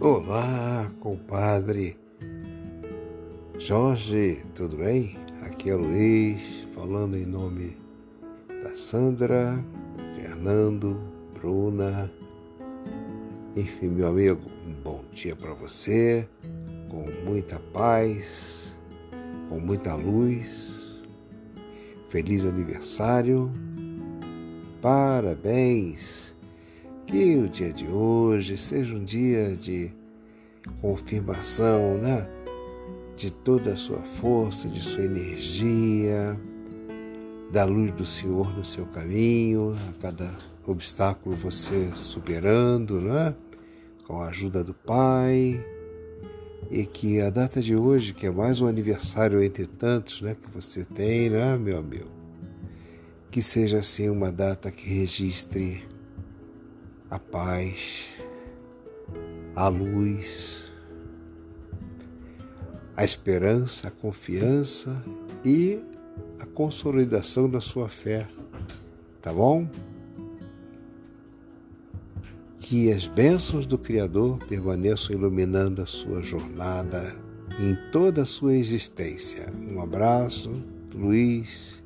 Olá, 0.00 0.88
compadre 1.00 1.96
Jorge, 3.58 4.44
tudo 4.54 4.76
bem? 4.76 5.18
Aqui 5.42 5.70
é 5.70 5.74
Luiz, 5.74 6.68
falando 6.72 7.16
em 7.16 7.26
nome 7.26 7.76
da 8.62 8.76
Sandra, 8.76 9.58
Fernando, 10.16 11.00
Bruna. 11.34 12.08
Enfim, 13.56 13.88
meu 13.88 14.06
amigo, 14.06 14.42
um 14.64 14.72
bom 14.84 15.02
dia 15.12 15.34
para 15.34 15.52
você, 15.54 16.28
com 16.88 17.04
muita 17.28 17.58
paz, 17.58 18.76
com 19.48 19.58
muita 19.58 19.96
luz. 19.96 21.02
Feliz 22.08 22.44
aniversário, 22.44 23.50
parabéns 24.80 26.37
que 27.08 27.36
o 27.38 27.48
dia 27.48 27.72
de 27.72 27.86
hoje 27.86 28.58
seja 28.58 28.94
um 28.94 29.02
dia 29.02 29.56
de 29.56 29.90
confirmação, 30.82 31.96
né? 31.96 32.28
De 33.16 33.32
toda 33.32 33.72
a 33.72 33.76
sua 33.76 34.02
força, 34.20 34.68
de 34.68 34.80
sua 34.80 35.04
energia, 35.04 36.38
da 37.50 37.64
luz 37.64 37.92
do 37.92 38.04
Senhor 38.04 38.54
no 38.54 38.62
seu 38.62 38.84
caminho, 38.84 39.74
a 39.88 40.02
cada 40.02 40.30
obstáculo 40.66 41.34
você 41.34 41.90
superando, 41.96 43.00
né? 43.00 43.34
Com 44.06 44.20
a 44.20 44.28
ajuda 44.28 44.62
do 44.62 44.74
Pai. 44.74 45.58
E 46.70 46.84
que 46.84 47.22
a 47.22 47.30
data 47.30 47.62
de 47.62 47.74
hoje, 47.74 48.12
que 48.12 48.26
é 48.26 48.30
mais 48.30 48.60
um 48.60 48.66
aniversário 48.66 49.42
entre 49.42 49.66
tantos, 49.66 50.20
né? 50.20 50.36
Que 50.38 50.50
você 50.50 50.84
tem, 50.84 51.30
né, 51.30 51.56
meu 51.56 51.78
amigo? 51.78 52.10
Que 53.30 53.40
seja 53.40 53.78
assim 53.78 54.10
uma 54.10 54.30
data 54.30 54.70
que 54.70 54.86
registre 54.86 55.88
a 57.10 57.18
paz, 57.18 58.06
a 59.56 59.68
luz, 59.68 60.70
a 62.96 63.04
esperança, 63.04 63.88
a 63.88 63.90
confiança 63.90 65.02
e 65.44 65.80
a 66.40 66.46
consolidação 66.46 67.48
da 67.48 67.60
sua 67.60 67.88
fé. 67.88 68.28
Tá 69.22 69.32
bom? 69.32 69.68
Que 72.58 72.92
as 72.92 73.06
bênçãos 73.06 73.66
do 73.66 73.78
Criador 73.78 74.38
permaneçam 74.46 75.16
iluminando 75.16 75.80
a 75.80 75.86
sua 75.86 76.22
jornada 76.22 77.14
em 77.58 77.74
toda 77.90 78.22
a 78.22 78.26
sua 78.26 78.54
existência. 78.54 79.46
Um 79.70 79.80
abraço, 79.80 80.50
Luiz, 80.94 81.82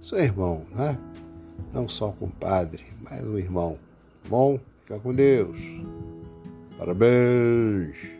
seu 0.00 0.18
irmão, 0.18 0.64
né? 0.74 0.98
Não 1.72 1.88
só 1.88 2.10
um 2.10 2.12
compadre, 2.12 2.84
mas 3.02 3.24
um 3.24 3.38
irmão. 3.38 3.78
Bom, 4.28 4.58
fica 4.82 4.98
com 4.98 5.14
Deus. 5.14 5.58
Parabéns. 6.76 8.16